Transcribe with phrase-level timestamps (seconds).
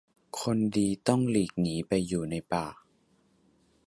[0.41, 2.67] คนดีต้องหลีกหนีไปอยู่ในป่า